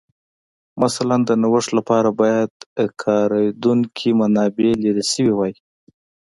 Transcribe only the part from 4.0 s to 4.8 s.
منابع